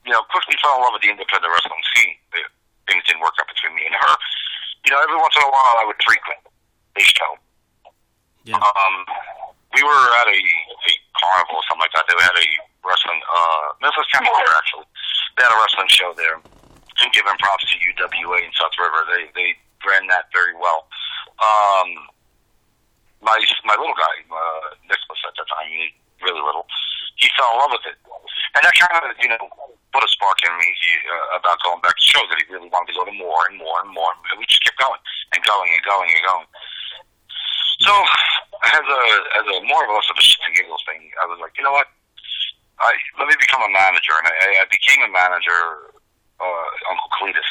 [0.06, 2.14] you know, quickly fell in love with the independent wrestling scene.
[2.86, 4.14] Things didn't work out between me and her.
[4.84, 6.40] You know, every once in a while I would frequent
[6.96, 7.32] a show.
[8.44, 8.60] Yeah.
[8.60, 8.94] Um,
[9.72, 12.04] we were at a, a carnival or something like that.
[12.06, 12.48] They had a
[12.84, 14.88] wrestling, uh, Memphis County Fair actually.
[15.36, 16.38] They had a wrestling show there.
[17.02, 19.02] And giving props to UWA in South River.
[19.10, 20.86] They, they ran that very well.
[21.42, 22.06] Um,
[23.18, 23.34] my,
[23.66, 25.74] my little guy, uh, Nicholas at that time,
[26.22, 26.70] really little,
[27.18, 27.98] he fell in love with it.
[28.54, 29.42] And that kind of, you know,
[29.90, 32.70] put a spark in me he, uh, about going back to shows that he really
[32.70, 34.14] wanted to go to more and more and more.
[34.30, 35.02] And we just kept going
[35.34, 36.48] and going and going and going.
[37.82, 37.90] So,
[38.70, 39.00] as a
[39.42, 41.66] as a more a less of a shit and giggles thing, I was like, you
[41.66, 41.90] know what?
[42.84, 45.90] I let me become a manager, and I, I became a manager,
[46.40, 47.50] uh, Uncle Cletus,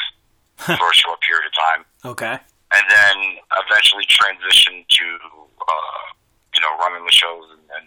[0.78, 1.80] for a short period of time,
[2.14, 2.34] Okay.
[2.38, 3.16] and then
[3.66, 5.06] eventually transitioned to,
[5.58, 6.02] uh,
[6.54, 7.86] you know, running the shows and, and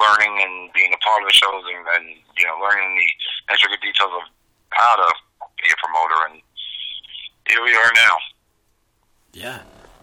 [0.00, 2.04] learning and being a part of the shows, and, and
[2.40, 4.24] you know, learning the intricate details of
[4.72, 5.08] how to
[5.60, 6.40] be a promoter, and
[7.48, 8.16] here we are now.
[9.32, 9.60] Yeah.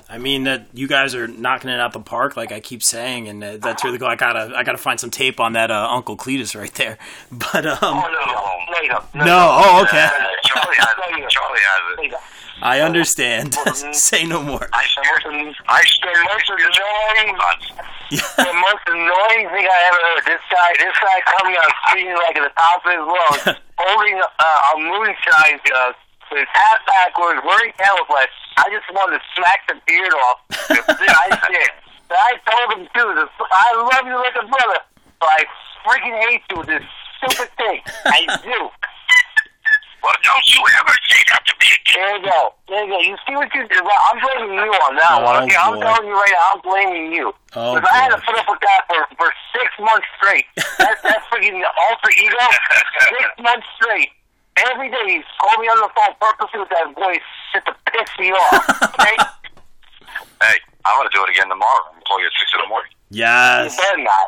[0.09, 3.27] I mean that you guys are knocking it out the park, like I keep saying,
[3.27, 4.07] and uh, that's really cool.
[4.07, 6.97] I gotta, I gotta find some tape on that uh, Uncle Cletus right there.
[7.31, 9.15] But um, Oh, no, No, you don't.
[9.15, 11.29] no, oh okay, Uh, Charlie has it.
[11.29, 12.13] Charlie has it.
[12.61, 13.55] I understand.
[13.95, 14.69] Say no more.
[14.71, 17.35] I spent, I spent most of the annoying
[18.13, 20.23] the most annoying thing I ever heard.
[20.29, 24.21] This guy, this guy coming out speaking like at the top of his lungs, holding
[24.21, 26.02] uh, a moonshine jug, with
[26.37, 28.33] his hat backwards, wearing camouflage.
[28.57, 30.39] I just wanted to smack the beard off.
[30.69, 31.69] I did.
[32.09, 33.09] But I told him too.
[33.15, 34.79] this- I love you like a brother,
[35.19, 35.41] but I
[35.85, 36.83] freaking hate you with this
[37.17, 37.81] stupid thing.
[38.05, 38.69] I do.
[40.03, 41.95] Well, don't you ever say that to me again.
[41.95, 42.53] There you go.
[42.67, 42.99] There you go.
[42.99, 43.79] You see what you did?
[43.81, 45.43] Well, I'm blaming you on that Oh, one.
[45.47, 45.81] Okay, oh, I'm boy.
[45.81, 47.31] telling you right now, I'm blaming you.
[47.55, 50.43] Oh, Because I had to put up with that for, for six months straight.
[50.83, 51.55] That, that freaking
[51.87, 52.35] alter ego,
[53.15, 54.11] six months straight.
[54.57, 58.09] Every day he's called me on the phone purposely with that voice just to piss
[58.19, 58.93] me off.
[58.99, 59.17] Okay?
[60.43, 61.87] Hey, I'm gonna do it again tomorrow.
[61.87, 62.91] I'm gonna call you at six in the morning.
[63.15, 63.79] you Yes.
[63.79, 64.27] better not.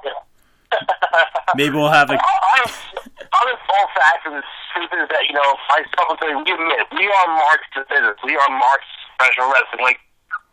[1.59, 2.15] Maybe we'll have a.
[2.15, 5.43] Other false facts and the truth is that, you know,
[5.75, 8.15] myself and Tony, we admit, we are marks to business.
[8.23, 9.83] We are marks to professional wrestling.
[9.83, 9.99] Like,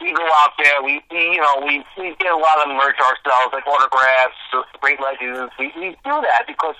[0.03, 2.99] we go out there, we, we you know, we, we get a lot of merch
[2.99, 4.35] ourselves, like autographs,
[4.83, 5.55] great legends.
[5.63, 6.75] We, we do that because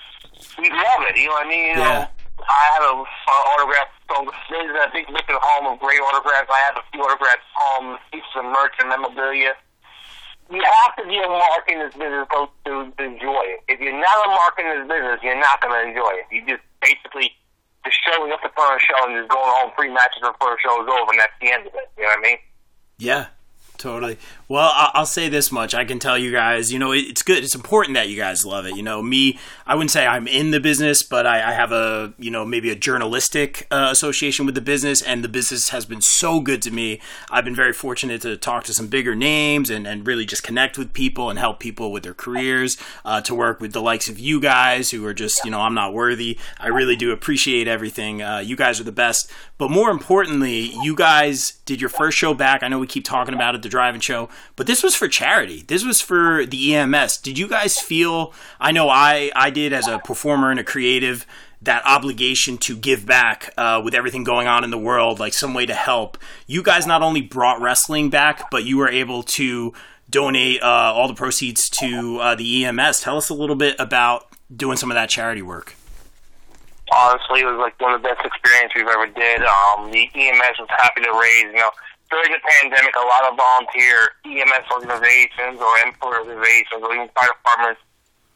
[0.59, 1.63] we love it, you know what I mean?
[1.71, 2.03] You Yeah.
[2.03, 2.09] know,
[2.41, 3.91] I have a uh, autograph.
[4.09, 4.17] So
[4.51, 6.49] there's a big wicked home of great autographs.
[6.49, 9.57] I have a few autographs home, pieces of merch and memorabilia.
[10.51, 13.65] You have to be a mark in this business to, to, enjoy it.
[13.73, 16.29] If you're not a mark in this business, you're not going to enjoy it.
[16.29, 17.33] You just basically
[17.85, 20.77] just showing up on a show and just going home three matches before the show
[20.83, 21.89] is over, and that's the end of it.
[21.97, 22.39] You know what I mean?
[22.99, 23.27] Yeah,
[23.83, 24.17] totally.
[24.49, 27.43] Well, I'll say this much: I can tell you guys, you know, it's good.
[27.43, 28.77] It's important that you guys love it.
[28.77, 32.15] You know, me, I wouldn't say I'm in the business, but I, I have a,
[32.19, 36.01] you know, maybe a journalistic uh, association with the business, and the business has been
[36.01, 37.01] so good to me.
[37.31, 40.79] I've been very fortunate to talk to some bigger names and, and really just connect
[40.79, 42.77] with people and help people with their careers.
[43.05, 45.75] Uh, to work with the likes of you guys who are just, you know, I'm
[45.75, 46.39] not worthy.
[46.61, 48.23] I really do appreciate everything.
[48.23, 49.31] Uh, you guys are the best.
[49.63, 52.65] But more importantly, you guys did your first show back.
[52.65, 55.63] I know we keep talking about it, the drive-in show, but this was for charity.
[55.65, 57.19] This was for the EMS.
[57.19, 58.35] Did you guys feel?
[58.59, 61.27] I know I I did as a performer and a creative
[61.61, 65.55] that obligation to give back uh, with everything going on in the world, like some
[65.55, 66.19] way to help.
[66.49, 69.73] You guys not only brought wrestling back, but you were able to
[70.11, 73.01] donate uh, all the proceeds to uh, the EMS.
[73.01, 75.77] Tell us a little bit about doing some of that charity work.
[76.93, 79.41] Honestly, it was like one of the best experiences we've ever did.
[79.41, 81.73] Um, the EMS was happy to raise, you know,
[82.13, 87.33] during the pandemic, a lot of volunteer EMS organizations or employer organizations or even fire
[87.33, 87.81] departments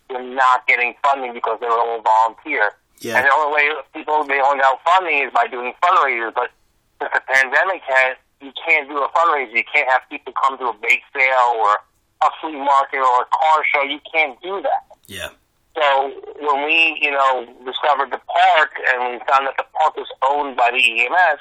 [0.08, 2.72] were not getting funding because they were all volunteer.
[3.04, 3.20] Yeah.
[3.20, 6.32] And the only way people they only got funding is by doing fundraisers.
[6.32, 6.48] But
[6.96, 9.52] since the pandemic has, you can't do a fundraiser.
[9.52, 11.76] You can't have people come to a bake sale or
[12.24, 13.82] a flea market or a car show.
[13.84, 14.88] You can't do that.
[15.06, 15.28] Yeah.
[15.76, 16.08] So
[16.40, 20.56] when we, you know, discovered the park and we found that the park was owned
[20.56, 21.40] by the EMS,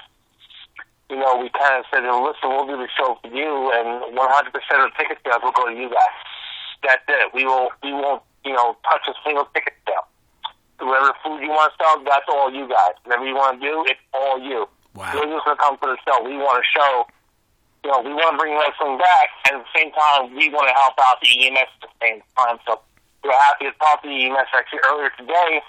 [1.10, 4.12] you know, we kind of said, listen, we'll do the show for you, and 100%
[4.12, 6.18] of the ticket sales will go to you guys.
[6.84, 7.32] That's it.
[7.34, 10.04] We will, we won't, you know, touch a single ticket sale.
[10.84, 13.00] Whatever food you want to sell, that's all you guys.
[13.06, 14.68] Whatever you want to do, it's all you.
[14.94, 15.16] Wow.
[15.16, 16.20] We're just going to come for the show.
[16.26, 17.08] We want to show,
[17.86, 20.68] you know, we want to bring wrestling back, and at the same time, we want
[20.68, 22.60] to help out the EMS at the same time.
[22.68, 22.82] So
[23.26, 25.62] we're happy to talk to the EMS actually earlier today,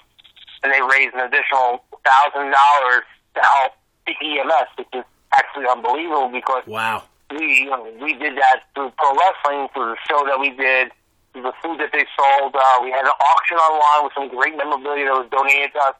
[0.63, 3.03] and they raised an additional thousand dollars
[3.35, 3.73] to help
[4.05, 5.05] the EMS, which is
[5.37, 7.03] actually unbelievable because Wow.
[7.33, 10.91] we you know, we did that through pro wrestling, through the show that we did,
[11.33, 12.55] through the food that they sold.
[12.55, 15.95] Uh, we had an auction online with some great memorabilia that was donated to us.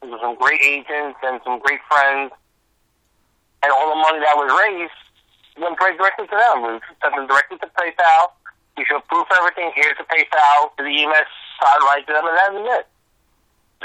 [0.00, 2.32] There were some great agents and some great friends,
[3.62, 4.96] and all the money that was raised
[5.60, 6.56] went right directly to them.
[6.62, 8.32] We sent them directly to PayPal.
[8.76, 9.72] We showed proof of everything.
[9.74, 11.30] Here's the PayPal to the EMS
[11.60, 12.86] satellite to them, and that was it.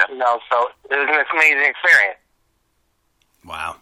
[0.09, 2.19] You know, so it was an amazing experience.
[3.45, 3.77] Wow.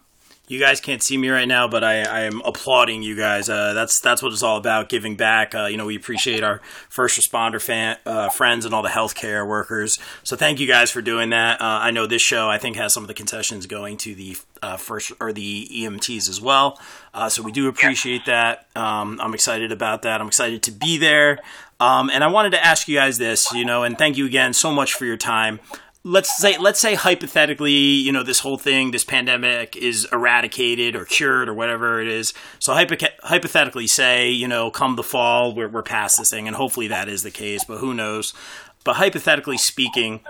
[0.46, 3.48] You guys can't see me right now, but I, I am applauding you guys.
[3.48, 5.54] Uh, that's that's what it's all about, giving back.
[5.54, 9.48] Uh, you know, we appreciate our first responder fan, uh, friends and all the healthcare
[9.48, 9.98] workers.
[10.22, 11.62] So thank you guys for doing that.
[11.62, 14.36] Uh, I know this show I think has some of the concessions going to the
[14.62, 16.78] uh, first or the EMTs as well.
[17.14, 18.66] Uh, so we do appreciate that.
[18.76, 20.20] Um, I'm excited about that.
[20.20, 21.38] I'm excited to be there.
[21.80, 24.52] Um, and I wanted to ask you guys this, you know, and thank you again
[24.52, 25.60] so much for your time
[26.06, 31.06] let's say let's say hypothetically you know this whole thing this pandemic is eradicated or
[31.06, 35.68] cured or whatever it is so hypo- hypothetically say you know come the fall we're,
[35.68, 38.34] we're past this thing and hopefully that is the case but who knows
[38.84, 40.20] but hypothetically speaking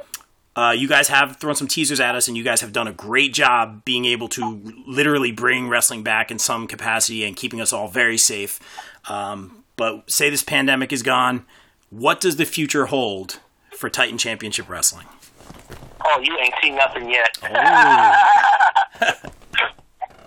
[0.57, 2.93] uh, you guys have thrown some teasers at us and you guys have done a
[2.93, 7.73] great job being able to literally bring wrestling back in some capacity and keeping us
[7.73, 8.61] all very safe.
[9.09, 11.45] Um, but say this pandemic is gone
[11.90, 13.38] what does the future hold
[13.71, 15.07] for titan championship wrestling?
[16.05, 17.38] Oh, you ain't seen nothing yet.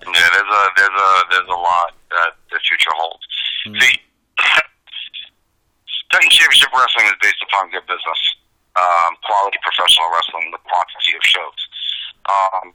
[0.08, 3.28] Yeah, there's a there's a there's a lot that the future holds.
[3.68, 4.00] See,
[6.12, 8.22] Titan Championship Wrestling is based upon good business,
[8.78, 11.62] um, quality professional wrestling, the quantity of shows.
[12.28, 12.66] Um,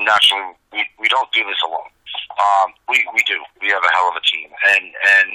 [0.00, 1.90] naturally, we we don't do this alone.
[2.32, 3.38] Um, we we do.
[3.60, 5.30] We have a hell of a team, and and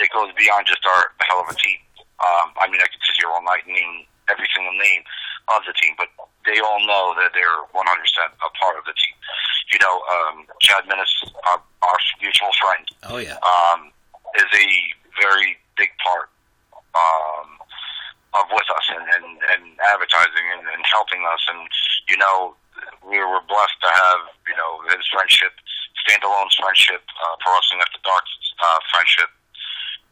[0.00, 1.78] it goes beyond just our hell of a team.
[2.20, 5.02] Um, I mean, I could sit here all night and name every single name
[5.56, 6.06] of the team, but
[6.46, 9.16] they all know that they're 100% a part of the team.
[9.72, 11.10] You know, um, Chad Minnis,
[11.50, 13.90] our, our mutual friend, oh yeah um,
[14.36, 14.68] is a
[15.18, 16.30] very big part
[16.94, 17.59] um,
[18.38, 21.42] of with us and, and, and advertising and, and helping us.
[21.50, 21.66] And
[22.06, 22.54] you know,
[23.02, 25.52] we were blessed to have you know his friendship,
[26.06, 28.24] standalone friendship, uh, Pro Wrestling After Dark
[28.60, 29.30] uh, friendship.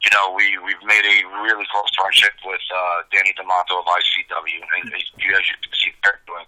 [0.02, 4.62] You know, we we've made a really close friendship with uh, Danny D'Amato of ICW,
[4.62, 6.46] and you as you can see, they're doing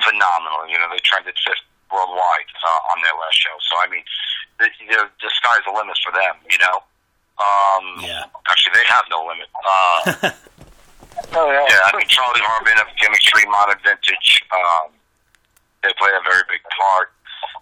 [0.00, 0.64] phenomenal.
[0.68, 3.56] You know, they trended fifth worldwide uh, on their last show.
[3.68, 4.04] So I mean,
[4.58, 6.36] the, the, the sky's the limit for them.
[6.48, 6.76] You know.
[7.36, 8.24] Um, Yeah.
[8.48, 9.48] Actually, they have no limit.
[9.60, 10.30] Uh,
[11.36, 11.68] Oh, yeah.
[11.68, 14.96] yeah, I mean, Charlie Harbin of Gimmick Street Modern Vintage, um,
[15.84, 17.12] they play a very big part.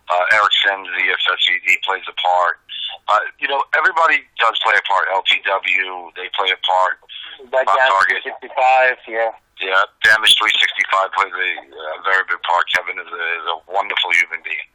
[0.06, 2.62] Uh, Eric Sims, the EFSC, plays a part.
[3.10, 5.10] Uh, you know, everybody does play a part.
[5.10, 7.02] LTW, they play a part.
[7.50, 8.22] Back Bob Target.
[8.22, 9.34] to 65, yeah.
[9.58, 12.70] yeah, Damage 365 plays a, a very big part.
[12.70, 14.70] Kevin is a, is a wonderful human being.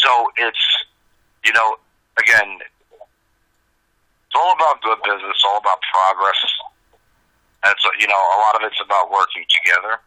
[0.00, 0.64] So it's,
[1.44, 1.76] you know,
[2.16, 6.40] again, it's all about good business, all about progress.
[7.64, 10.00] And so, you know, a lot of it's about working together,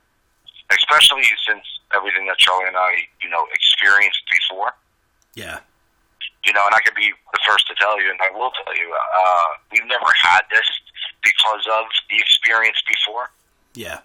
[0.71, 1.63] especially since
[1.93, 4.73] everything that Charlie and I, you know, experienced before.
[5.35, 5.59] Yeah.
[6.45, 8.73] You know, and I could be the first to tell you, and I will tell
[8.75, 10.67] you, uh, we've never had this
[11.23, 13.29] because of the experience before.
[13.75, 13.99] Yeah.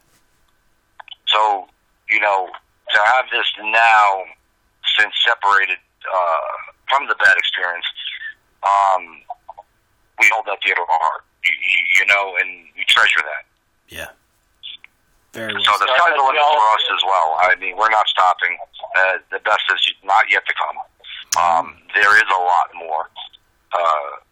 [1.27, 1.69] So,
[2.09, 4.25] you know, to have this now,
[4.99, 6.53] since separated uh,
[6.89, 7.85] from the bad experience,
[8.63, 9.23] um,
[10.21, 11.53] we hold that dear to our heart, you,
[12.01, 13.45] you know, and you treasure that.
[13.89, 14.11] Yeah.
[15.33, 15.63] Very well.
[15.63, 15.97] So the said.
[15.97, 17.29] sky's the limit for us as well.
[17.45, 18.59] I mean, we're not stopping.
[18.97, 20.77] Uh, the best is not yet to come.
[21.37, 23.05] Um, there is a lot more.
[23.69, 24.25] Uh,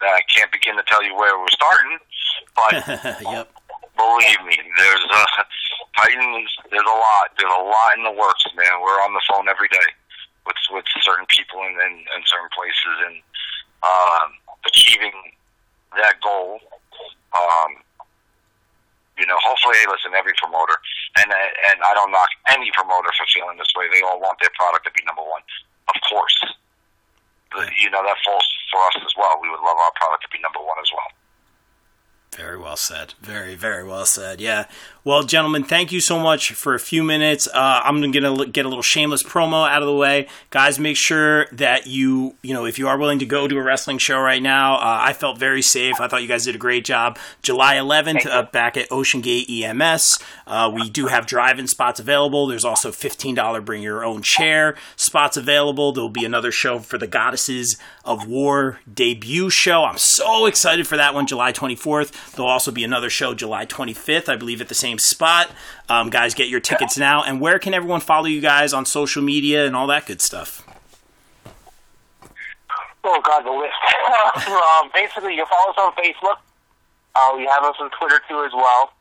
[0.00, 1.96] that I can't begin to tell you where we're starting,
[2.58, 2.74] but
[3.22, 3.46] yep.
[3.94, 5.22] believe me, there's a
[5.94, 6.50] Titans.
[6.72, 7.30] There's a lot.
[7.38, 8.82] There's a lot in the works, man.
[8.82, 9.88] We're on the phone every day
[10.46, 13.16] with with certain people in in, in certain places, and
[13.86, 14.28] um,
[14.66, 15.14] achieving
[15.96, 16.60] that goal.
[17.32, 17.80] Um,
[19.18, 20.76] you know, hopefully, hey, listen, every promoter,
[21.20, 23.86] and and I don't knock any promoter for feeling this way.
[23.92, 25.44] They all want their product to be number one,
[25.92, 26.36] of course.
[27.52, 29.36] But, you know, that falls for us as well.
[29.44, 31.10] We would love our product to be number one as well.
[32.36, 33.12] Very well said.
[33.20, 34.40] Very, very well said.
[34.40, 34.64] Yeah.
[35.04, 37.48] Well, gentlemen, thank you so much for a few minutes.
[37.48, 40.28] Uh, I'm going to get a little shameless promo out of the way.
[40.50, 43.62] Guys, make sure that you, you know, if you are willing to go to a
[43.62, 46.00] wrestling show right now, uh, I felt very safe.
[46.00, 47.18] I thought you guys did a great job.
[47.42, 50.20] July 11th, uh, back at Ocean Gate EMS.
[50.46, 52.46] Uh, we do have drive-in spots available.
[52.46, 55.90] There's also $15 bring your own chair spots available.
[55.92, 59.82] There'll be another show for the Goddesses of War debut show.
[59.82, 62.21] I'm so excited for that one, July 24th.
[62.34, 65.50] There'll also be another show July 25th, I believe, at the same spot.
[65.88, 67.22] Um, guys, get your tickets now.
[67.22, 70.66] And where can everyone follow you guys on social media and all that good stuff?
[73.04, 74.48] Oh God, the list.
[74.48, 76.38] um, basically, you follow us on Facebook.
[77.14, 78.92] Uh, we have us on Twitter too as well.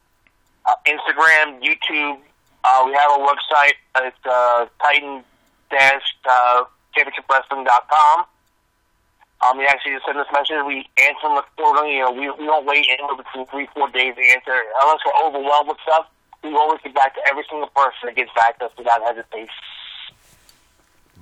[0.65, 2.17] Uh, Instagram, YouTube.
[2.63, 3.73] Uh, we have a website.
[3.97, 5.23] It's uh, Titan
[5.69, 6.63] dash uh,
[6.97, 8.25] championshipwrestling.com.
[9.41, 10.61] Um, we actually just send us messages.
[10.65, 11.97] We answer them accordingly.
[11.97, 14.53] You know, we, we don't wait anywhere between three, four days to answer.
[14.53, 16.05] Unless we're overwhelmed with stuff,
[16.43, 19.49] we always get back to every single person that gets back to us without hesitation.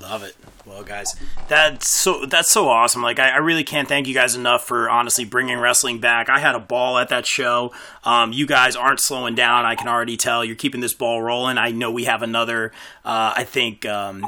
[0.02, 0.36] Love it.
[0.66, 1.16] Well, guys,
[1.50, 3.02] that's so that's so awesome.
[3.02, 6.30] Like, I, I, really can't thank you guys enough for honestly bringing wrestling back.
[6.30, 7.74] I had a ball at that show.
[8.06, 9.66] Um, you guys aren't slowing down.
[9.66, 11.58] I can already tell you're keeping this ball rolling.
[11.58, 12.72] I know we have another.
[13.04, 13.86] Uh, I think.
[13.86, 14.24] Um,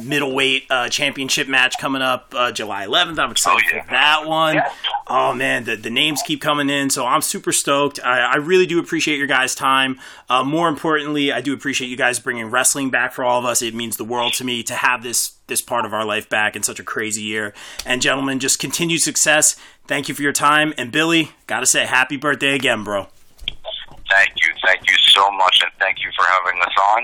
[0.00, 3.18] middleweight uh, championship match coming up uh, July 11th.
[3.18, 3.84] I'm excited Oh, yeah.
[3.84, 4.54] for that one.
[4.54, 4.72] Yeah.
[5.06, 8.00] Oh man, the, the names keep coming in, so I'm super stoked.
[8.02, 9.98] I, I really do appreciate your guys' time.
[10.30, 13.60] Uh, more importantly, I do appreciate you guys bringing wrestling back for all of us.
[13.60, 16.56] It means the world to me to have this this part of our life back
[16.56, 17.52] in such a crazy year.
[17.84, 19.56] And gentlemen, just continued success.
[19.86, 20.72] Thank you for your time.
[20.78, 23.08] And Billy, gotta say, happy birthday again, bro.
[23.46, 27.02] Thank you, thank you so much, and thank you for having us on.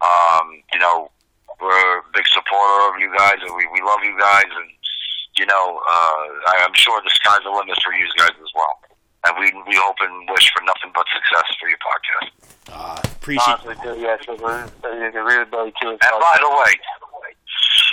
[0.00, 1.10] Um, you know,
[1.60, 4.68] we're a big supporter of you guys, and we, we love you guys, and
[5.38, 8.74] you know, uh, I, I'm sure the sky's the limit for you guys as well.
[9.26, 12.28] And we we hope and wish for nothing but success for your podcast.
[12.70, 15.90] Uh, appreciate Honestly, too, yes, it was, it really, really too.
[15.90, 16.72] And by the way,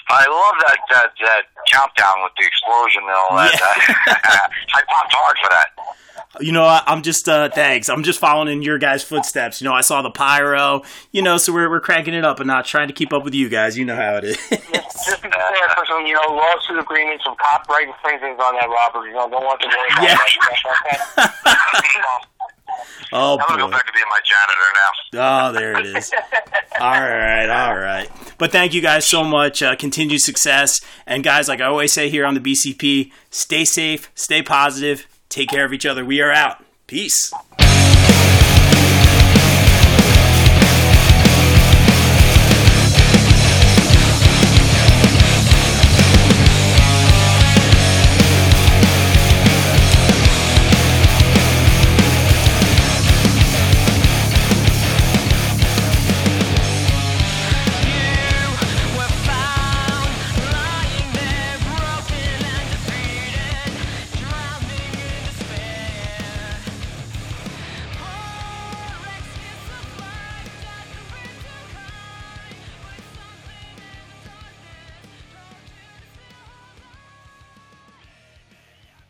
[0.10, 3.54] I love that that, that countdown with the explosion and all that.
[4.76, 6.42] I popped hard for that.
[6.42, 7.90] you know, I, I'm just uh, thanks.
[7.90, 9.62] I'm just following in your guys' footsteps.
[9.62, 10.84] You know, I saw the pyro.
[11.12, 13.34] You know, so we're we're cranking it up and not trying to keep up with
[13.34, 13.78] you guys.
[13.78, 14.38] You know how it is.
[14.38, 19.08] Just be clear for some, you know, lawsuit agreements from copyright infringements on that, Robert.
[19.08, 20.18] You know, don't want to worry about Yeah.
[21.16, 22.26] that.
[23.14, 25.48] Oh I'm gonna go back to being my janitor now.
[25.48, 26.12] Oh, there it is.
[26.80, 28.10] all right, all right.
[28.38, 29.62] But thank you guys so much.
[29.64, 30.82] Uh, continued success.
[31.06, 35.50] And guys, like I always say here on the BCP, stay safe, stay positive, take
[35.50, 36.04] care of each other.
[36.04, 36.64] We are out.
[36.88, 37.34] Peace.